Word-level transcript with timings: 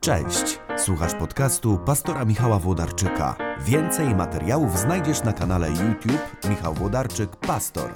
Cześć, 0.00 0.58
słuchasz 0.84 1.14
podcastu 1.14 1.78
pastora 1.86 2.24
Michała 2.24 2.58
Włodarczyka. 2.58 3.36
Więcej 3.64 4.14
materiałów 4.14 4.78
znajdziesz 4.78 5.22
na 5.22 5.32
kanale 5.32 5.68
YouTube 5.68 6.44
Michał 6.50 6.74
Włodarczyk 6.74 7.36
Pastor. 7.36 7.94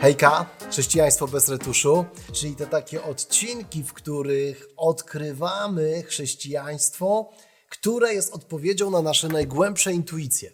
Hejka, 0.00 0.46
chrześcijaństwo 0.70 1.28
bez 1.28 1.48
retuszu, 1.48 2.04
czyli 2.32 2.56
te 2.56 2.66
takie 2.66 3.02
odcinki, 3.02 3.84
w 3.84 3.92
których 3.92 4.68
odkrywamy 4.76 6.02
chrześcijaństwo, 6.02 7.30
które 7.68 8.14
jest 8.14 8.34
odpowiedzią 8.34 8.90
na 8.90 9.02
nasze 9.02 9.28
najgłębsze 9.28 9.92
intuicje. 9.92 10.52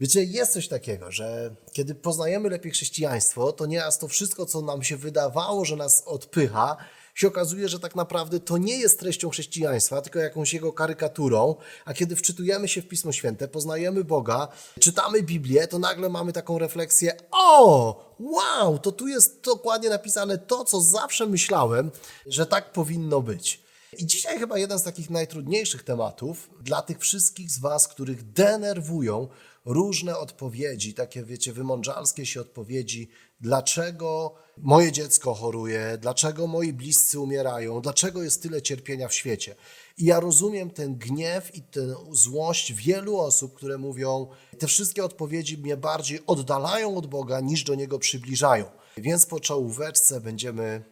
Wiecie, 0.00 0.24
jest 0.24 0.52
coś 0.52 0.68
takiego, 0.68 1.10
że 1.10 1.56
kiedy 1.72 1.94
poznajemy 1.94 2.50
lepiej 2.50 2.72
chrześcijaństwo, 2.72 3.52
to 3.52 3.66
nieraz 3.66 3.98
to 3.98 4.08
wszystko, 4.08 4.46
co 4.46 4.60
nam 4.60 4.82
się 4.82 4.96
wydawało, 4.96 5.64
że 5.64 5.76
nas 5.76 6.02
odpycha, 6.06 6.76
się 7.20 7.28
okazuje, 7.28 7.68
że 7.68 7.80
tak 7.80 7.94
naprawdę 7.94 8.40
to 8.40 8.58
nie 8.58 8.78
jest 8.78 9.00
treścią 9.00 9.30
chrześcijaństwa, 9.30 10.02
tylko 10.02 10.18
jakąś 10.18 10.54
jego 10.54 10.72
karykaturą, 10.72 11.56
a 11.84 11.94
kiedy 11.94 12.16
wczytujemy 12.16 12.68
się 12.68 12.82
w 12.82 12.88
Pismo 12.88 13.12
Święte, 13.12 13.48
poznajemy 13.48 14.04
Boga, 14.04 14.48
czytamy 14.80 15.22
Biblię, 15.22 15.68
to 15.68 15.78
nagle 15.78 16.08
mamy 16.08 16.32
taką 16.32 16.58
refleksję: 16.58 17.16
O, 17.30 18.14
wow, 18.20 18.78
to 18.78 18.92
tu 18.92 19.08
jest 19.08 19.40
dokładnie 19.40 19.88
napisane 19.88 20.38
to, 20.38 20.64
co 20.64 20.80
zawsze 20.80 21.26
myślałem, 21.26 21.90
że 22.26 22.46
tak 22.46 22.72
powinno 22.72 23.20
być. 23.20 23.69
I 23.98 24.06
dzisiaj 24.06 24.38
chyba 24.38 24.58
jeden 24.58 24.78
z 24.78 24.82
takich 24.82 25.10
najtrudniejszych 25.10 25.82
tematów 25.82 26.50
dla 26.60 26.82
tych 26.82 26.98
wszystkich 26.98 27.50
z 27.50 27.58
Was, 27.58 27.88
których 27.88 28.32
denerwują 28.32 29.28
różne 29.64 30.18
odpowiedzi, 30.18 30.94
takie 30.94 31.24
wiecie, 31.24 31.52
wymądrzalskie 31.52 32.26
się 32.26 32.40
odpowiedzi, 32.40 33.08
dlaczego 33.40 34.34
moje 34.58 34.92
dziecko 34.92 35.34
choruje, 35.34 35.98
dlaczego 36.00 36.46
moi 36.46 36.72
bliscy 36.72 37.20
umierają, 37.20 37.80
dlaczego 37.80 38.22
jest 38.22 38.42
tyle 38.42 38.62
cierpienia 38.62 39.08
w 39.08 39.14
świecie. 39.14 39.54
I 39.98 40.04
ja 40.04 40.20
rozumiem 40.20 40.70
ten 40.70 40.98
gniew 40.98 41.54
i 41.54 41.62
tę 41.62 41.94
złość 42.12 42.72
wielu 42.72 43.18
osób, 43.18 43.54
które 43.54 43.78
mówią, 43.78 44.28
te 44.58 44.66
wszystkie 44.66 45.04
odpowiedzi 45.04 45.58
mnie 45.58 45.76
bardziej 45.76 46.20
oddalają 46.26 46.96
od 46.96 47.06
Boga 47.06 47.40
niż 47.40 47.64
do 47.64 47.74
Niego 47.74 47.98
przybliżają. 47.98 48.64
Więc 48.96 49.26
po 49.26 49.40
czołóweczce 49.40 50.20
będziemy 50.20 50.84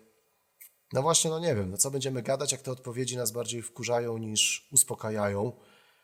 no 0.92 1.02
właśnie, 1.02 1.30
no 1.30 1.38
nie 1.38 1.54
wiem, 1.54 1.70
no 1.70 1.76
co 1.76 1.90
będziemy 1.90 2.22
gadać, 2.22 2.52
jak 2.52 2.62
te 2.62 2.72
odpowiedzi 2.72 3.16
nas 3.16 3.30
bardziej 3.30 3.62
wkurzają 3.62 4.18
niż 4.18 4.68
uspokajają. 4.72 5.52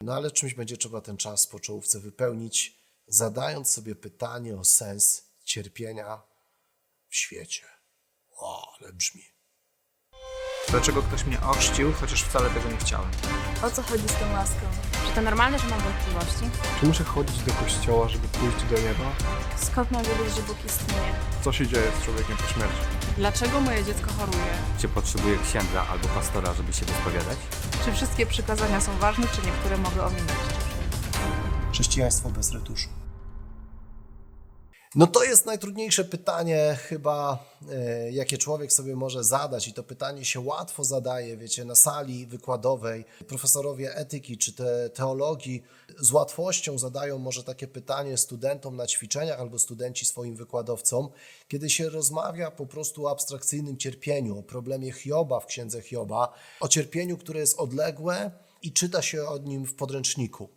No 0.01 0.15
ale 0.15 0.31
czymś 0.31 0.55
będzie 0.55 0.77
trzeba 0.77 1.01
ten 1.01 1.17
czas 1.17 1.47
po 1.47 1.61
czołówce 1.61 2.01
wypełnić, 2.01 2.79
zadając 3.07 3.71
sobie 3.71 3.95
pytanie 3.95 4.57
o 4.57 4.65
sens 4.65 5.25
cierpienia 5.45 6.23
w 7.09 7.17
świecie. 7.17 7.67
O, 8.37 8.77
ale 8.81 8.93
brzmi. 8.93 9.34
Dlaczego 10.75 11.03
ktoś 11.03 11.25
mnie 11.25 11.41
ochrzcił, 11.41 11.93
chociaż 12.01 12.23
wcale 12.23 12.51
tego 12.51 12.71
nie 12.71 12.77
chciałem? 12.77 13.09
O 13.63 13.71
co 13.71 13.83
chodzi 13.83 14.09
z 14.09 14.13
tą 14.13 14.33
łaską? 14.33 14.61
Czy 15.09 15.15
to 15.15 15.23
normalne, 15.23 15.59
że 15.59 15.69
mam 15.69 15.81
wątpliwości? 15.81 16.45
Czy 16.81 16.87
muszę 16.87 17.05
chodzić 17.05 17.43
do 17.43 17.53
kościoła, 17.53 18.09
żeby 18.09 18.29
pójść 18.29 18.65
do 18.71 18.77
nieba? 18.89 19.05
Skąd 19.57 19.91
mam 19.91 20.03
wiedzieć, 20.03 20.37
że 20.37 20.43
Bóg 20.43 20.57
istnieje? 20.67 21.13
Co 21.45 21.53
się 21.53 21.67
dzieje 21.67 21.87
z 22.01 22.05
człowiekiem 22.05 22.37
po 22.37 22.43
śmierci? 22.43 22.81
Dlaczego 23.17 23.61
moje 23.61 23.85
dziecko 23.85 24.11
choruje? 24.19 24.53
Czy 24.79 24.89
potrzebuję 24.89 25.39
księdza 25.39 25.87
albo 25.89 26.09
pastora, 26.09 26.55
żeby 26.55 26.73
się 26.73 26.87
wyspowiadać? 26.87 27.39
Czy 27.85 27.93
wszystkie 27.93 28.27
przykazania 28.27 28.81
są 28.81 28.99
ważne, 28.99 29.27
czy 29.29 29.47
niektóre 29.47 29.77
mogę 29.77 30.07
ominąć? 30.07 30.41
Chrześcijaństwo 31.73 32.31
bez 32.31 32.53
retuszu. 32.53 33.04
No 34.95 35.07
to 35.07 35.25
jest 35.25 35.47
najtrudniejsze 35.47 36.05
pytanie 36.05 36.77
chyba, 36.89 37.45
e, 37.73 38.13
jakie 38.13 38.39
człowiek 38.39 38.73
sobie 38.73 38.97
może 38.97 39.25
zadać 39.25 39.69
i 39.69 39.73
to 39.73 39.83
pytanie 39.83 40.25
się 40.25 40.41
łatwo 40.41 40.85
zadaje, 40.85 41.37
wiecie, 41.37 41.65
na 41.65 41.75
sali 41.75 42.27
wykładowej. 42.27 43.05
Profesorowie 43.29 43.97
etyki 43.97 44.39
czy 44.39 44.53
te 44.53 44.91
teologii 44.91 45.63
z 45.99 46.13
łatwością 46.13 46.79
zadają 46.79 47.19
może 47.19 47.45
takie 47.45 47.69
pytanie 47.69 48.17
studentom 48.17 48.77
na 48.77 48.87
ćwiczeniach 48.87 49.41
albo 49.41 49.59
studenci 49.59 50.07
swoim 50.07 50.37
wykładowcom, 50.37 51.09
kiedy 51.49 51.71
się 51.71 51.89
rozmawia 51.89 52.51
po 52.51 52.67
prostu 52.67 53.07
o 53.07 53.11
abstrakcyjnym 53.11 53.77
cierpieniu, 53.77 54.39
o 54.39 54.43
problemie 54.43 54.93
Hioba 54.93 55.41
w 55.41 55.47
księdze 55.47 55.83
Hioba, 55.83 56.33
o 56.61 56.69
cierpieniu, 56.69 57.17
które 57.17 57.41
jest 57.41 57.59
odległe 57.59 58.31
i 58.63 58.73
czyta 58.73 59.03
się 59.03 59.25
o 59.25 59.39
nim 59.39 59.65
w 59.65 59.75
podręczniku. 59.75 60.49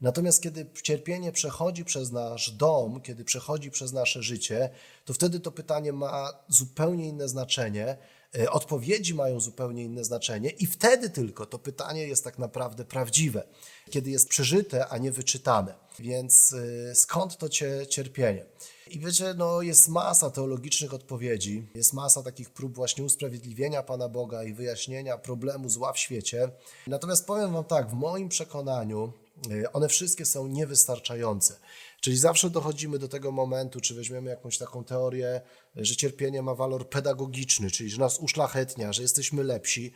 Natomiast 0.00 0.42
kiedy 0.42 0.66
cierpienie 0.82 1.32
przechodzi 1.32 1.84
przez 1.84 2.12
nasz 2.12 2.50
dom, 2.50 3.00
kiedy 3.00 3.24
przechodzi 3.24 3.70
przez 3.70 3.92
nasze 3.92 4.22
życie, 4.22 4.70
to 5.04 5.14
wtedy 5.14 5.40
to 5.40 5.52
pytanie 5.52 5.92
ma 5.92 6.32
zupełnie 6.48 7.08
inne 7.08 7.28
znaczenie, 7.28 7.96
e, 8.38 8.50
odpowiedzi 8.50 9.14
mają 9.14 9.40
zupełnie 9.40 9.84
inne 9.84 10.04
znaczenie 10.04 10.50
i 10.50 10.66
wtedy 10.66 11.10
tylko 11.10 11.46
to 11.46 11.58
pytanie 11.58 12.06
jest 12.06 12.24
tak 12.24 12.38
naprawdę 12.38 12.84
prawdziwe, 12.84 13.42
kiedy 13.90 14.10
jest 14.10 14.28
przeżyte, 14.28 14.88
a 14.88 14.98
nie 14.98 15.12
wyczytane. 15.12 15.74
Więc 15.98 16.54
e, 16.90 16.94
skąd 16.94 17.36
to 17.36 17.48
cie, 17.48 17.86
cierpienie? 17.86 18.46
I 18.90 18.98
wiecie, 18.98 19.34
no 19.36 19.62
jest 19.62 19.88
masa 19.88 20.30
teologicznych 20.30 20.94
odpowiedzi, 20.94 21.66
jest 21.74 21.92
masa 21.92 22.22
takich 22.22 22.50
prób 22.50 22.74
właśnie 22.74 23.04
usprawiedliwienia 23.04 23.82
Pana 23.82 24.08
Boga 24.08 24.44
i 24.44 24.52
wyjaśnienia 24.52 25.18
problemu 25.18 25.68
zła 25.68 25.92
w 25.92 25.98
świecie. 25.98 26.48
Natomiast 26.86 27.26
powiem 27.26 27.52
Wam 27.52 27.64
tak, 27.64 27.90
w 27.90 27.94
moim 27.94 28.28
przekonaniu, 28.28 29.12
one 29.72 29.88
wszystkie 29.88 30.24
są 30.24 30.46
niewystarczające. 30.46 31.58
Czyli 32.00 32.16
zawsze 32.16 32.50
dochodzimy 32.50 32.98
do 32.98 33.08
tego 33.08 33.32
momentu, 33.32 33.80
czy 33.80 33.94
weźmiemy 33.94 34.30
jakąś 34.30 34.58
taką 34.58 34.84
teorię, 34.84 35.40
że 35.76 35.96
cierpienie 35.96 36.42
ma 36.42 36.54
walor 36.54 36.88
pedagogiczny, 36.88 37.70
czyli 37.70 37.90
że 37.90 37.98
nas 37.98 38.18
uszlachetnia, 38.18 38.92
że 38.92 39.02
jesteśmy 39.02 39.44
lepsi, 39.44 39.92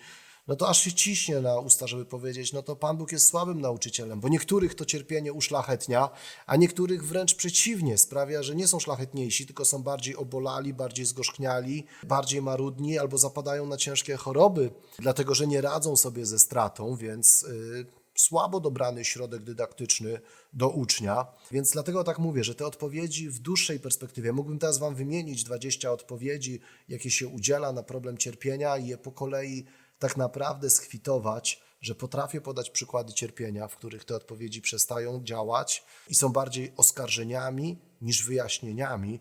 no 0.49 0.57
to 0.57 0.69
aż 0.69 0.81
się 0.81 0.93
ciśnie 0.93 1.41
na 1.41 1.59
usta, 1.59 1.87
żeby 1.87 2.05
powiedzieć, 2.05 2.53
no 2.53 2.63
to 2.63 2.77
Pan 2.77 2.97
Bóg 2.97 3.13
jest 3.13 3.27
słabym 3.27 3.61
nauczycielem, 3.61 4.21
bo 4.21 4.29
niektórych 4.29 4.75
to 4.75 4.85
cierpienie 4.85 5.33
uszlachetnia, 5.33 6.11
a 6.47 6.57
niektórych 6.57 7.07
wręcz 7.07 7.35
przeciwnie 7.35 7.99
sprawia, 7.99 8.43
że 8.43 8.55
nie 8.55 8.69
są 8.69 8.81
szlachetniejsi, 8.81 9.47
tylko 9.47 9.65
są 9.65 9.83
bardziej 9.83 10.17
obolali, 10.17 10.75
bardziej 10.75 11.07
zgorzkniali, 11.07 11.87
bardziej 12.03 12.43
marudni 12.43 12.99
albo 12.99 13.19
zapadają 13.19 13.67
na 13.67 13.77
ciężkie 13.77 14.17
choroby, 14.17 14.71
dlatego 14.99 15.35
że 15.35 15.47
nie 15.47 15.61
radzą 15.61 15.97
sobie 15.97 16.27
ze 16.27 16.39
stratą, 16.39 16.97
więc 16.97 17.43
yy, 17.43 18.00
słabo 18.21 18.61
dobrany 18.61 19.05
środek 19.05 19.43
dydaktyczny 19.43 20.21
do 20.53 20.69
ucznia. 20.69 21.27
Więc 21.51 21.71
dlatego 21.71 22.05
tak 22.05 22.19
mówię, 22.19 22.45
że 22.45 22.55
te 22.55 22.67
odpowiedzi 22.67 23.31
w 23.31 23.39
dłuższej 23.39 23.81
perspektywie, 23.81 24.33
mógłbym 24.33 24.59
teraz 24.59 24.79
Wam 24.79 24.95
wymienić 24.95 25.45
20 25.45 25.93
odpowiedzi, 25.93 26.61
jakie 26.89 27.11
się 27.11 27.29
udziela 27.29 27.73
na 27.73 27.83
problem 27.83 28.19
cierpienia 28.19 28.77
i 28.77 28.87
je 28.87 28.99
po 28.99 29.13
kolei 29.13 29.65
tak 29.99 30.17
naprawdę 30.17 30.71
skwitować, 30.71 31.63
że 31.81 31.95
potrafię 31.95 32.41
podać 32.41 32.71
przykłady 32.71 33.13
cierpienia, 33.13 33.69
w 33.69 33.77
których 33.77 34.05
te 34.05 34.17
odpowiedzi 34.17 34.61
przestają 34.63 35.25
działać 35.25 35.85
i 36.09 36.15
są 36.15 36.29
bardziej 36.29 36.73
oskarżeniami 36.77 37.79
niż 38.01 38.25
wyjaśnieniami 38.25 39.21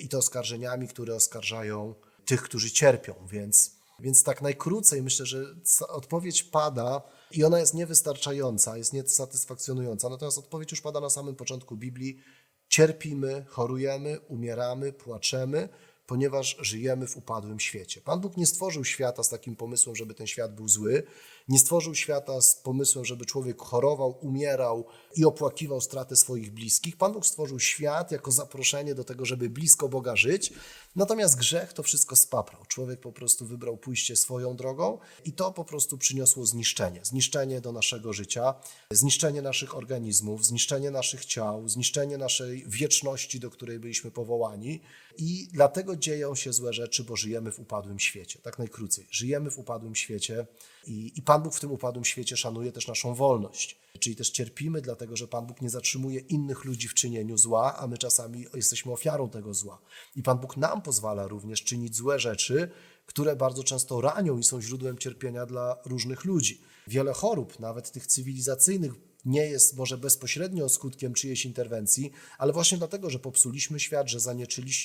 i 0.00 0.08
to 0.08 0.18
oskarżeniami, 0.18 0.88
które 0.88 1.14
oskarżają 1.14 1.94
tych, 2.24 2.42
którzy 2.42 2.70
cierpią. 2.70 3.14
Więc, 3.26 3.77
więc 4.00 4.22
tak 4.22 4.42
najkrócej 4.42 5.02
myślę, 5.02 5.26
że 5.26 5.44
odpowiedź 5.88 6.42
pada 6.42 7.02
i 7.30 7.44
ona 7.44 7.58
jest 7.58 7.74
niewystarczająca, 7.74 8.78
jest 8.78 8.92
niesatysfakcjonująca. 8.92 10.08
Natomiast 10.08 10.38
odpowiedź 10.38 10.70
już 10.70 10.80
pada 10.80 11.00
na 11.00 11.10
samym 11.10 11.36
początku 11.36 11.76
Biblii. 11.76 12.20
Cierpimy, 12.68 13.44
chorujemy, 13.48 14.20
umieramy, 14.20 14.92
płaczemy, 14.92 15.68
ponieważ 16.06 16.56
żyjemy 16.60 17.06
w 17.06 17.16
upadłym 17.16 17.60
świecie. 17.60 18.00
Pan 18.00 18.20
Bóg 18.20 18.36
nie 18.36 18.46
stworzył 18.46 18.84
świata 18.84 19.22
z 19.22 19.28
takim 19.28 19.56
pomysłem, 19.56 19.96
żeby 19.96 20.14
ten 20.14 20.26
świat 20.26 20.54
był 20.54 20.68
zły. 20.68 21.02
Nie 21.48 21.58
stworzył 21.58 21.94
świata 21.94 22.40
z 22.40 22.54
pomysłem, 22.54 23.04
żeby 23.04 23.26
człowiek 23.26 23.62
chorował, 23.62 24.18
umierał 24.20 24.84
i 25.16 25.24
opłakiwał 25.24 25.80
stratę 25.80 26.16
swoich 26.16 26.52
bliskich. 26.52 26.96
Pan 26.96 27.12
Bóg 27.12 27.26
stworzył 27.26 27.60
świat 27.60 28.12
jako 28.12 28.32
zaproszenie 28.32 28.94
do 28.94 29.04
tego, 29.04 29.24
żeby 29.24 29.50
blisko 29.50 29.88
Boga 29.88 30.16
żyć. 30.16 30.52
Natomiast 30.96 31.38
grzech 31.38 31.72
to 31.72 31.82
wszystko 31.82 32.16
spaprał. 32.16 32.64
Człowiek 32.68 33.00
po 33.00 33.12
prostu 33.12 33.46
wybrał 33.46 33.76
pójście 33.76 34.16
swoją 34.16 34.56
drogą 34.56 34.98
i 35.24 35.32
to 35.32 35.52
po 35.52 35.64
prostu 35.64 35.98
przyniosło 35.98 36.46
zniszczenie. 36.46 37.00
Zniszczenie 37.02 37.60
do 37.60 37.72
naszego 37.72 38.12
życia, 38.12 38.54
zniszczenie 38.90 39.42
naszych 39.42 39.76
organizmów, 39.76 40.46
zniszczenie 40.46 40.90
naszych 40.90 41.24
ciał, 41.24 41.68
zniszczenie 41.68 42.18
naszej 42.18 42.64
wieczności, 42.66 43.40
do 43.40 43.50
której 43.50 43.78
byliśmy 43.78 44.10
powołani. 44.10 44.80
I 45.18 45.48
dlatego 45.52 45.96
dzieją 45.96 46.34
się 46.34 46.52
złe 46.52 46.72
rzeczy, 46.72 47.04
bo 47.04 47.16
żyjemy 47.16 47.52
w 47.52 47.58
upadłym 47.58 47.98
świecie. 47.98 48.38
Tak 48.42 48.58
najkrócej. 48.58 49.06
Żyjemy 49.10 49.50
w 49.50 49.58
upadłym 49.58 49.94
świecie 49.94 50.46
i, 50.88 51.18
i 51.18 51.22
Pan 51.22 51.42
Bóg 51.42 51.54
w 51.54 51.60
tym 51.60 51.72
upadłym 51.72 52.04
świecie 52.04 52.36
szanuje 52.36 52.72
też 52.72 52.88
naszą 52.88 53.14
wolność. 53.14 53.80
Czyli 53.98 54.16
też 54.16 54.30
cierpimy, 54.30 54.80
dlatego 54.80 55.16
że 55.16 55.28
Pan 55.28 55.46
Bóg 55.46 55.60
nie 55.60 55.70
zatrzymuje 55.70 56.20
innych 56.20 56.64
ludzi 56.64 56.88
w 56.88 56.94
czynieniu 56.94 57.38
zła, 57.38 57.76
a 57.76 57.86
my 57.86 57.98
czasami 57.98 58.46
jesteśmy 58.54 58.92
ofiarą 58.92 59.30
tego 59.30 59.54
zła. 59.54 59.80
I 60.16 60.22
Pan 60.22 60.38
Bóg 60.38 60.56
nam 60.56 60.82
pozwala 60.82 61.26
również 61.26 61.62
czynić 61.62 61.96
złe 61.96 62.18
rzeczy, 62.18 62.70
które 63.06 63.36
bardzo 63.36 63.64
często 63.64 64.00
ranią 64.00 64.38
i 64.38 64.44
są 64.44 64.60
źródłem 64.60 64.98
cierpienia 64.98 65.46
dla 65.46 65.76
różnych 65.84 66.24
ludzi. 66.24 66.60
Wiele 66.86 67.12
chorób, 67.12 67.60
nawet 67.60 67.92
tych 67.92 68.06
cywilizacyjnych, 68.06 68.92
nie 69.24 69.46
jest 69.46 69.76
może 69.76 69.98
bezpośrednio 69.98 70.68
skutkiem 70.68 71.14
czyjejś 71.14 71.44
interwencji, 71.44 72.12
ale 72.38 72.52
właśnie 72.52 72.78
dlatego, 72.78 73.10
że 73.10 73.18
popsuliśmy 73.18 73.80
świat, 73.80 74.08
że 74.08 74.18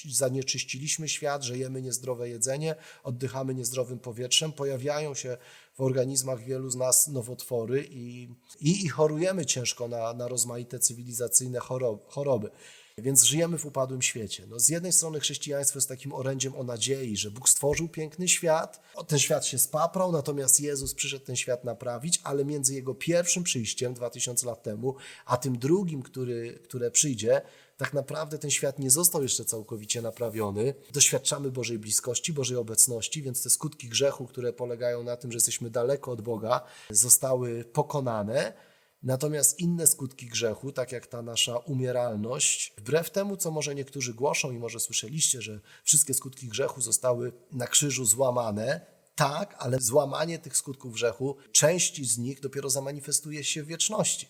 zanieczyściliśmy 0.10 1.10
świat, 1.10 1.44
że 1.44 1.58
jemy 1.58 1.82
niezdrowe 1.82 2.30
jedzenie, 2.30 2.76
oddychamy 3.04 3.56
niezdrowym 3.56 4.00
powietrzem, 4.00 4.52
pojawiają 4.52 5.14
się 5.14 5.38
w 5.74 5.82
organizmach 5.82 6.44
wielu 6.44 6.70
z 6.70 6.76
nas 6.76 7.08
nowotwory 7.08 7.88
i, 7.90 8.30
i, 8.60 8.86
i 8.86 8.90
chorujemy 8.90 9.46
ciężko 9.46 9.88
na, 9.88 10.14
na 10.14 10.28
rozmaite 10.28 10.80
cywilizacyjne 10.80 11.60
choroby. 12.08 12.50
Więc 12.98 13.24
żyjemy 13.24 13.58
w 13.58 13.66
upadłym 13.66 14.02
świecie. 14.02 14.44
No, 14.48 14.60
z 14.60 14.70
jednej 14.70 14.94
strony 14.94 15.20
chrześcijaństwo 15.20 15.78
jest 15.78 15.90
takim 15.90 16.14
orędziem 16.14 16.56
o 16.56 16.64
nadziei, 16.64 17.18
że 17.18 17.32
Bóg 17.32 17.50
stworzył 17.50 17.90
piękny 17.90 18.28
świat, 18.28 18.82
ten 19.08 19.20
świat 19.20 19.46
się 19.46 19.58
spaprał, 19.58 20.12
natomiast 20.12 20.60
Jezus 20.60 20.94
przyszedł 20.94 21.26
ten 21.26 21.36
świat 21.36 21.64
naprawić, 21.64 22.22
ale 22.24 22.46
między 22.46 22.74
jego 22.74 22.96
pierwszym 22.96 23.44
przyjściem 23.44 23.94
2000 23.94 24.46
lat 24.48 24.64
temu, 24.64 24.96
a 25.26 25.38
tym 25.38 25.58
drugim, 25.60 26.04
który, 26.04 26.60
które 26.64 26.92
przyjdzie, 26.92 27.42
tak 27.78 27.94
naprawdę 27.94 28.38
ten 28.38 28.52
świat 28.52 28.80
nie 28.80 28.92
został 28.92 29.24
jeszcze 29.24 29.46
całkowicie 29.46 30.02
naprawiony. 30.02 30.74
Doświadczamy 30.92 31.52
Bożej 31.52 31.80
bliskości, 31.80 32.34
Bożej 32.34 32.58
obecności, 32.58 33.22
więc 33.22 33.44
te 33.44 33.50
skutki 33.50 33.90
grzechu, 33.90 34.28
które 34.28 34.54
polegają 34.54 35.04
na 35.04 35.18
tym, 35.18 35.32
że 35.32 35.36
jesteśmy 35.36 35.70
daleko 35.70 36.12
od 36.12 36.22
Boga, 36.22 36.62
zostały 36.90 37.64
pokonane. 37.64 38.54
Natomiast 39.04 39.60
inne 39.60 39.88
skutki 39.88 40.26
grzechu, 40.26 40.72
tak 40.72 40.92
jak 40.92 41.08
ta 41.08 41.22
nasza 41.22 41.58
umieralność, 41.58 42.74
wbrew 42.78 43.10
temu, 43.10 43.38
co 43.38 43.52
może 43.52 43.76
niektórzy 43.76 44.14
głoszą 44.14 44.52
i 44.52 44.60
może 44.60 44.80
słyszeliście, 44.80 45.42
że 45.42 45.60
wszystkie 45.84 46.14
skutki 46.14 46.48
grzechu 46.48 46.82
zostały 46.82 47.34
na 47.52 47.68
krzyżu 47.68 48.06
złamane, 48.06 48.86
tak, 49.16 49.56
ale 49.60 49.80
złamanie 49.80 50.40
tych 50.40 50.58
skutków 50.58 50.94
grzechu, 50.94 51.38
części 51.52 52.06
z 52.06 52.18
nich 52.18 52.40
dopiero 52.40 52.70
zamanifestuje 52.70 53.44
się 53.44 53.64
w 53.64 53.68
wieczności. 53.68 54.28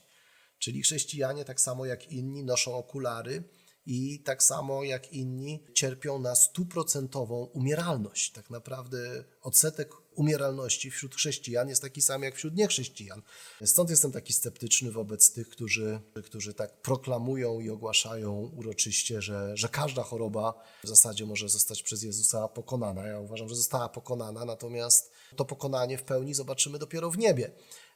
Czyli 0.59 0.83
chrześcijanie, 0.83 1.45
tak 1.45 1.61
samo 1.61 1.85
jak 1.85 2.11
inni, 2.11 2.43
noszą 2.43 2.75
okulary 2.75 3.43
i 3.85 4.23
tak 4.23 4.43
samo 4.43 4.83
jak 4.83 5.13
inni 5.13 5.63
cierpią 5.73 6.19
na 6.19 6.35
stuprocentową 6.35 7.43
umieralność. 7.43 8.31
Tak 8.31 8.49
naprawdę 8.49 9.23
odsetek 9.43 9.93
umieralności 10.15 10.91
wśród 10.91 11.15
chrześcijan 11.15 11.69
jest 11.69 11.81
taki 11.81 12.01
sam 12.01 12.23
jak 12.23 12.35
wśród 12.35 12.55
niechrześcijan. 12.55 13.21
Stąd 13.65 13.89
jestem 13.89 14.11
taki 14.11 14.33
sceptyczny 14.33 14.91
wobec 14.91 15.33
tych, 15.33 15.49
którzy, 15.49 15.99
którzy 16.25 16.53
tak 16.53 16.81
proklamują 16.81 17.59
i 17.59 17.69
ogłaszają 17.69 18.51
uroczyście, 18.57 19.21
że, 19.21 19.57
że 19.57 19.69
każda 19.69 20.03
choroba 20.03 20.63
w 20.83 20.87
zasadzie 20.87 21.25
może 21.25 21.49
zostać 21.49 21.83
przez 21.83 22.03
Jezusa 22.03 22.47
pokonana. 22.47 23.07
Ja 23.07 23.19
uważam, 23.19 23.49
że 23.49 23.55
została 23.55 23.89
pokonana, 23.89 24.45
natomiast 24.45 25.11
to 25.35 25.45
pokonanie 25.45 25.97
w 25.97 26.03
pełni 26.03 26.33
zobaczymy 26.33 26.79
dopiero 26.79 27.11
w 27.11 27.17
niebie. 27.17 27.51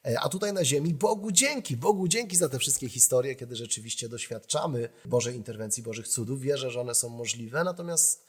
E, 0.06 0.20
A 0.20 0.28
tutaj 0.28 0.52
na 0.52 0.64
ziemi 0.64 0.94
Bogu 0.94 1.32
dzięki, 1.32 1.76
Bogu 1.76 2.08
dzięki 2.08 2.36
za 2.36 2.48
te 2.48 2.58
wszystkie 2.58 2.88
historie, 2.88 3.36
kiedy 3.36 3.56
rzeczywiście 3.56 4.08
doświadczamy 4.08 4.88
Bożej 5.04 5.36
interwencji, 5.36 5.82
Bożych 5.82 6.08
cudów. 6.08 6.40
Wierzę, 6.40 6.70
że 6.70 6.80
one 6.80 6.94
są 6.94 7.08
możliwe, 7.08 7.64
natomiast 7.64 8.27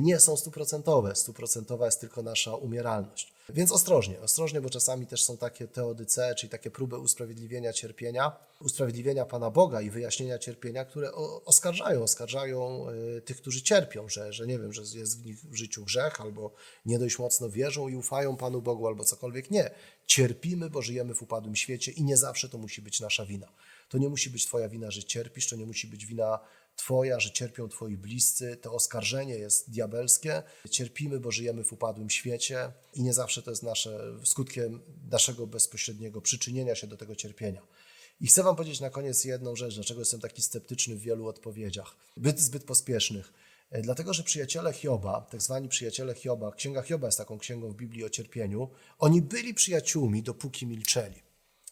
nie 0.00 0.20
są 0.20 0.36
stuprocentowe. 0.36 1.16
Stuprocentowa 1.16 1.84
jest 1.86 2.00
tylko 2.00 2.22
nasza 2.22 2.54
umieralność. 2.54 3.34
Więc 3.48 3.72
ostrożnie, 3.72 4.20
ostrożnie, 4.20 4.60
bo 4.60 4.70
czasami 4.70 5.06
też 5.06 5.24
są 5.24 5.36
takie 5.36 5.68
teodyce, 5.68 6.34
czyli 6.34 6.50
takie 6.50 6.70
próby 6.70 6.98
usprawiedliwienia 6.98 7.72
cierpienia, 7.72 8.36
usprawiedliwienia 8.60 9.24
Pana 9.24 9.50
Boga 9.50 9.80
i 9.80 9.90
wyjaśnienia 9.90 10.38
cierpienia, 10.38 10.84
które 10.84 11.12
oskarżają, 11.44 12.02
oskarżają 12.02 12.86
e, 12.88 13.20
tych, 13.20 13.36
którzy 13.36 13.62
cierpią, 13.62 14.08
że, 14.08 14.32
że 14.32 14.46
nie 14.46 14.58
wiem, 14.58 14.72
że 14.72 14.82
jest 14.82 15.22
w 15.22 15.26
nich 15.26 15.40
w 15.40 15.54
życiu 15.54 15.84
grzech, 15.84 16.20
albo 16.20 16.54
nie 16.86 16.98
dość 16.98 17.18
mocno 17.18 17.50
wierzą 17.50 17.88
i 17.88 17.96
ufają 17.96 18.36
Panu 18.36 18.62
Bogu, 18.62 18.86
albo 18.86 19.04
cokolwiek. 19.04 19.50
Nie. 19.50 19.70
Cierpimy, 20.06 20.70
bo 20.70 20.82
żyjemy 20.82 21.14
w 21.14 21.22
upadłym 21.22 21.56
świecie 21.56 21.92
i 21.92 22.04
nie 22.04 22.16
zawsze 22.16 22.48
to 22.48 22.58
musi 22.58 22.82
być 22.82 23.00
nasza 23.00 23.26
wina. 23.26 23.48
To 23.88 23.98
nie 23.98 24.08
musi 24.08 24.30
być 24.30 24.46
Twoja 24.46 24.68
wina, 24.68 24.90
że 24.90 25.04
cierpisz, 25.04 25.48
to 25.48 25.56
nie 25.56 25.66
musi 25.66 25.86
być 25.86 26.06
wina 26.06 26.40
Twoja, 26.76 27.20
że 27.20 27.30
cierpią 27.30 27.68
Twoi 27.68 27.96
bliscy. 27.96 28.56
To 28.56 28.72
oskarżenie 28.72 29.34
jest 29.34 29.70
diabelskie. 29.70 30.42
Cierpimy, 30.70 31.20
bo 31.20 31.30
żyjemy 31.30 31.64
w 31.64 31.72
upadłym 31.72 32.10
świecie 32.10 32.72
i 32.94 33.02
nie 33.02 33.12
zawsze 33.12 33.42
to 33.42 33.50
jest 33.50 33.62
nasze, 33.62 34.00
skutkiem 34.24 34.80
naszego 35.10 35.46
bezpośredniego 35.46 36.20
przyczynienia 36.20 36.74
się 36.74 36.86
do 36.86 36.96
tego 36.96 37.16
cierpienia. 37.16 37.62
I 38.20 38.26
chcę 38.26 38.42
Wam 38.42 38.56
powiedzieć 38.56 38.80
na 38.80 38.90
koniec 38.90 39.24
jedną 39.24 39.56
rzecz, 39.56 39.74
dlaczego 39.74 40.00
jestem 40.00 40.20
taki 40.20 40.42
sceptyczny 40.42 40.96
w 40.96 41.00
wielu 41.00 41.26
odpowiedziach, 41.28 41.96
zbyt, 42.16 42.40
zbyt 42.40 42.64
pospiesznych. 42.64 43.32
E, 43.70 43.82
Dlatego, 43.82 44.14
że 44.14 44.22
przyjaciele 44.22 44.72
Hioba, 44.72 45.20
tak 45.30 45.42
zwani 45.42 45.68
przyjaciele 45.68 46.14
Hioba, 46.14 46.52
księga 46.52 46.82
Hioba 46.82 47.08
jest 47.08 47.18
taką 47.18 47.38
księgą 47.38 47.70
w 47.70 47.76
Biblii 47.76 48.04
o 48.04 48.10
cierpieniu, 48.10 48.70
oni 48.98 49.22
byli 49.22 49.54
przyjaciółmi, 49.54 50.22
dopóki 50.22 50.66
milczeli. 50.66 51.22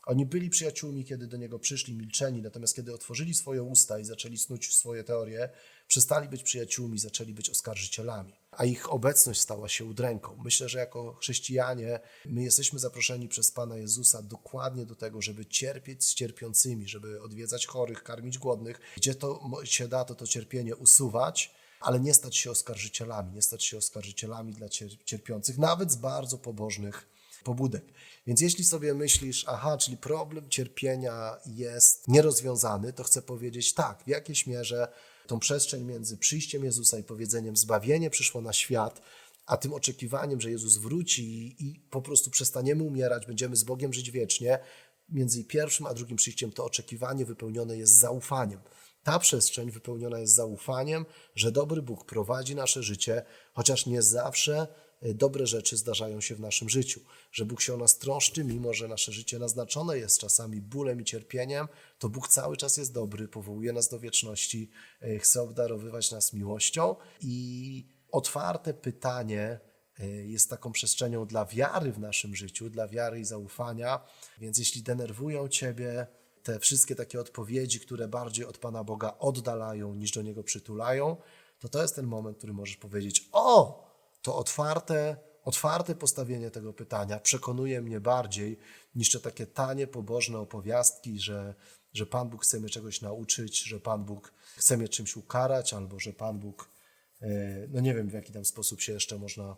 Oni 0.06 0.26
byli 0.26 0.50
przyjaciółmi, 0.50 1.04
kiedy 1.04 1.26
do 1.26 1.36
niego 1.36 1.58
przyszli 1.58 1.94
milczeni, 1.94 2.42
natomiast 2.42 2.76
kiedy 2.76 2.94
otworzyli 2.94 3.34
swoje 3.34 3.62
usta 3.62 3.98
i 3.98 4.04
zaczęli 4.04 4.38
snuć 4.38 4.74
swoje 4.74 5.04
teorie, 5.04 5.48
przestali 5.86 6.28
być 6.28 6.42
przyjaciółmi, 6.42 6.98
zaczęli 6.98 7.34
być 7.34 7.50
oskarżycielami, 7.50 8.32
a 8.50 8.64
ich 8.64 8.92
obecność 8.92 9.40
stała 9.40 9.68
się 9.68 9.84
udręką. 9.84 10.36
Myślę, 10.44 10.68
że 10.68 10.78
jako 10.78 11.14
chrześcijanie 11.14 12.00
my 12.24 12.42
jesteśmy 12.42 12.78
zaproszeni 12.78 13.28
przez 13.28 13.50
Pana 13.50 13.76
Jezusa 13.76 14.22
dokładnie 14.22 14.86
do 14.86 14.94
tego, 14.94 15.22
żeby 15.22 15.46
cierpieć 15.46 16.04
z 16.04 16.14
cierpiącymi, 16.14 16.88
żeby 16.88 17.22
odwiedzać 17.22 17.66
chorych, 17.66 18.02
karmić 18.02 18.38
głodnych, 18.38 18.80
gdzie 18.96 19.14
to 19.14 19.50
się 19.64 19.88
da, 19.88 20.04
to 20.04 20.14
to 20.14 20.26
cierpienie 20.26 20.76
usuwać, 20.76 21.54
ale 21.80 22.00
nie 22.00 22.14
stać 22.14 22.36
się 22.36 22.50
oskarżycielami, 22.50 23.32
nie 23.32 23.42
stać 23.42 23.64
się 23.64 23.78
oskarżycielami 23.78 24.52
dla 24.52 24.66
cier- 24.66 25.04
cierpiących, 25.04 25.58
nawet 25.58 25.92
z 25.92 25.96
bardzo 25.96 26.38
pobożnych 26.38 27.11
pobudek. 27.42 27.84
Więc 28.26 28.40
jeśli 28.40 28.64
sobie 28.64 28.94
myślisz, 28.94 29.44
aha, 29.48 29.78
czyli 29.78 29.96
problem 29.96 30.48
cierpienia 30.48 31.36
jest 31.46 32.08
nierozwiązany, 32.08 32.92
to 32.92 33.04
chcę 33.04 33.22
powiedzieć 33.22 33.74
tak, 33.74 34.04
w 34.04 34.08
jakiejś 34.08 34.46
mierze 34.46 34.88
tą 35.26 35.38
przestrzeń 35.38 35.84
między 35.84 36.16
przyjściem 36.18 36.64
Jezusa 36.64 36.98
i 36.98 37.02
powiedzeniem 37.02 37.56
zbawienie 37.56 38.10
przyszło 38.10 38.40
na 38.40 38.52
świat, 38.52 39.02
a 39.46 39.56
tym 39.56 39.72
oczekiwaniem, 39.72 40.40
że 40.40 40.50
Jezus 40.50 40.76
wróci 40.76 41.22
i, 41.22 41.66
i 41.66 41.80
po 41.90 42.02
prostu 42.02 42.30
przestaniemy 42.30 42.82
umierać, 42.82 43.26
będziemy 43.26 43.56
z 43.56 43.64
Bogiem 43.64 43.92
żyć 43.92 44.10
wiecznie, 44.10 44.58
między 45.08 45.44
pierwszym 45.44 45.86
a 45.86 45.94
drugim 45.94 46.16
przyjściem 46.16 46.52
to 46.52 46.64
oczekiwanie 46.64 47.24
wypełnione 47.24 47.76
jest 47.76 47.98
zaufaniem. 47.98 48.60
Ta 49.02 49.18
przestrzeń 49.18 49.70
wypełniona 49.70 50.18
jest 50.18 50.34
zaufaniem, 50.34 51.06
że 51.34 51.52
dobry 51.52 51.82
Bóg 51.82 52.04
prowadzi 52.04 52.54
nasze 52.54 52.82
życie, 52.82 53.22
chociaż 53.52 53.86
nie 53.86 54.02
zawsze 54.02 54.66
dobre 55.02 55.46
rzeczy 55.46 55.76
zdarzają 55.76 56.20
się 56.20 56.34
w 56.34 56.40
naszym 56.40 56.68
życiu. 56.68 57.00
Że 57.32 57.44
Bóg 57.44 57.60
się 57.60 57.74
o 57.74 57.76
nas 57.76 57.98
troszczy, 57.98 58.44
mimo 58.44 58.74
że 58.74 58.88
nasze 58.88 59.12
życie 59.12 59.38
naznaczone 59.38 59.98
jest 59.98 60.18
czasami 60.18 60.60
bólem 60.60 61.00
i 61.00 61.04
cierpieniem, 61.04 61.68
to 61.98 62.08
Bóg 62.08 62.28
cały 62.28 62.56
czas 62.56 62.76
jest 62.76 62.92
dobry, 62.92 63.28
powołuje 63.28 63.72
nas 63.72 63.88
do 63.88 63.98
wieczności, 63.98 64.70
e, 65.00 65.18
chce 65.18 65.42
obdarowywać 65.42 66.10
nas 66.10 66.32
miłością 66.32 66.96
i 67.20 67.86
otwarte 68.10 68.74
pytanie 68.74 69.60
e, 69.98 70.06
jest 70.06 70.50
taką 70.50 70.72
przestrzenią 70.72 71.26
dla 71.26 71.44
wiary 71.44 71.92
w 71.92 71.98
naszym 71.98 72.36
życiu, 72.36 72.70
dla 72.70 72.88
wiary 72.88 73.20
i 73.20 73.24
zaufania. 73.24 74.00
Więc 74.38 74.58
jeśli 74.58 74.82
denerwują 74.82 75.48
Ciebie 75.48 76.06
te 76.42 76.58
wszystkie 76.58 76.94
takie 76.94 77.20
odpowiedzi, 77.20 77.80
które 77.80 78.08
bardziej 78.08 78.44
od 78.44 78.58
Pana 78.58 78.84
Boga 78.84 79.16
oddalają 79.18 79.94
niż 79.94 80.10
do 80.10 80.22
Niego 80.22 80.42
przytulają, 80.42 81.16
to 81.58 81.68
to 81.68 81.82
jest 81.82 81.94
ten 81.94 82.06
moment, 82.06 82.36
w 82.36 82.38
którym 82.38 82.56
możesz 82.56 82.76
powiedzieć: 82.76 83.28
O, 83.32 83.81
to 84.22 84.36
otwarte, 84.36 85.16
otwarte 85.44 85.94
postawienie 85.94 86.50
tego 86.50 86.72
pytania 86.72 87.20
przekonuje 87.20 87.80
mnie 87.80 88.00
bardziej 88.00 88.58
niż 88.94 89.10
te 89.10 89.20
takie 89.20 89.46
tanie, 89.46 89.86
pobożne 89.86 90.38
opowiastki, 90.38 91.20
że, 91.20 91.54
że 91.92 92.06
Pan 92.06 92.28
Bóg 92.28 92.44
chce 92.44 92.60
mnie 92.60 92.68
czegoś 92.68 93.00
nauczyć, 93.00 93.62
że 93.62 93.80
Pan 93.80 94.04
Bóg 94.04 94.32
chce 94.56 94.76
mnie 94.76 94.88
czymś 94.88 95.16
ukarać, 95.16 95.74
albo 95.74 96.00
że 96.00 96.12
Pan 96.12 96.38
Bóg, 96.38 96.70
e, 97.22 97.28
no 97.68 97.80
nie 97.80 97.94
wiem 97.94 98.08
w 98.10 98.12
jaki 98.12 98.32
tam 98.32 98.44
sposób 98.44 98.80
się 98.80 98.92
jeszcze 98.92 99.18
można 99.18 99.56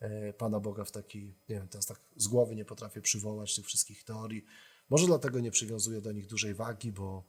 e, 0.00 0.32
Pana 0.32 0.60
Boga 0.60 0.84
w 0.84 0.90
taki, 0.90 1.34
nie 1.48 1.56
wiem, 1.56 1.68
teraz 1.68 1.86
tak 1.86 2.00
z 2.16 2.28
głowy 2.28 2.56
nie 2.56 2.64
potrafię 2.64 3.00
przywołać 3.00 3.56
tych 3.56 3.66
wszystkich 3.66 4.04
teorii. 4.04 4.44
Może 4.90 5.06
dlatego 5.06 5.40
nie 5.40 5.50
przywiązuję 5.50 6.00
do 6.00 6.12
nich 6.12 6.26
dużej 6.26 6.54
wagi, 6.54 6.92
bo, 6.92 7.24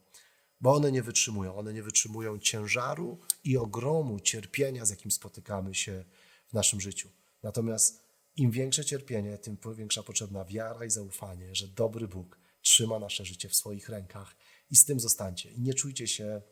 bo 0.60 0.74
one 0.74 0.92
nie 0.92 1.02
wytrzymują. 1.02 1.56
One 1.56 1.72
nie 1.72 1.82
wytrzymują 1.82 2.38
ciężaru 2.38 3.18
i 3.44 3.56
ogromu 3.56 4.20
cierpienia, 4.20 4.84
z 4.84 4.90
jakim 4.90 5.10
spotykamy 5.10 5.74
się 5.74 6.04
w 6.48 6.52
naszym 6.52 6.80
życiu. 6.80 7.10
Natomiast 7.42 8.02
im 8.36 8.50
większe 8.50 8.84
cierpienie, 8.84 9.38
tym 9.38 9.58
większa 9.74 10.02
potrzebna 10.02 10.44
wiara 10.44 10.84
i 10.84 10.90
zaufanie, 10.90 11.54
że 11.54 11.68
dobry 11.68 12.08
Bóg 12.08 12.40
trzyma 12.62 12.98
nasze 12.98 13.24
życie 13.24 13.48
w 13.48 13.56
swoich 13.56 13.88
rękach 13.88 14.36
i 14.70 14.76
z 14.76 14.84
tym 14.84 15.00
zostańcie. 15.00 15.50
I 15.50 15.60
nie 15.60 15.74
czujcie 15.74 16.06
się, 16.06 16.42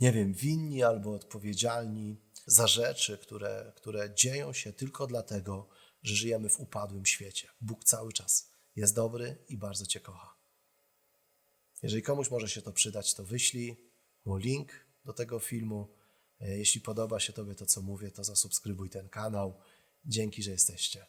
nie 0.00 0.12
wiem, 0.12 0.34
winni 0.34 0.82
albo 0.82 1.14
odpowiedzialni 1.14 2.20
za 2.46 2.66
rzeczy, 2.66 3.18
które, 3.18 3.72
które 3.76 4.14
dzieją 4.14 4.52
się 4.52 4.72
tylko 4.72 5.06
dlatego, 5.06 5.68
że 6.02 6.14
żyjemy 6.14 6.48
w 6.48 6.60
upadłym 6.60 7.06
świecie. 7.06 7.48
Bóg 7.60 7.84
cały 7.84 8.12
czas 8.12 8.50
jest 8.76 8.94
dobry 8.94 9.44
i 9.48 9.56
bardzo 9.56 9.86
Cię 9.86 10.00
kocha. 10.00 10.40
Jeżeli 11.82 12.02
komuś 12.02 12.30
może 12.30 12.48
się 12.48 12.62
to 12.62 12.72
przydać, 12.72 13.14
to 13.14 13.24
wyślij 13.24 13.90
mu 14.24 14.36
link 14.36 14.86
do 15.04 15.12
tego 15.12 15.38
filmu. 15.38 15.99
E, 16.40 16.58
Jeśli 16.58 16.80
podoba 16.80 17.20
się 17.20 17.32
Tobie 17.32 17.54
to, 17.54 17.66
co 17.66 17.82
mówię, 17.82 18.10
to 18.10 18.24
zasubskrybuj 18.24 18.90
ten 18.90 19.08
kanał. 19.08 19.60
Dzięki, 20.04 20.42
że 20.42 20.50
jesteście. 20.50 21.06